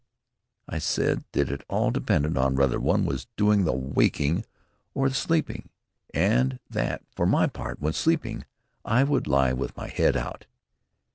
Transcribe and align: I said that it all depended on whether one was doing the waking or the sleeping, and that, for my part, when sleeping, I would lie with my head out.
I 0.67 0.79
said 0.79 1.25
that 1.33 1.51
it 1.51 1.63
all 1.69 1.91
depended 1.91 2.35
on 2.35 2.55
whether 2.55 2.79
one 2.79 3.05
was 3.05 3.27
doing 3.37 3.65
the 3.65 3.71
waking 3.73 4.45
or 4.95 5.09
the 5.09 5.13
sleeping, 5.13 5.69
and 6.11 6.59
that, 6.71 7.03
for 7.15 7.27
my 7.27 7.45
part, 7.45 7.79
when 7.79 7.93
sleeping, 7.93 8.45
I 8.83 9.03
would 9.03 9.27
lie 9.27 9.53
with 9.53 9.77
my 9.77 9.89
head 9.89 10.17
out. 10.17 10.47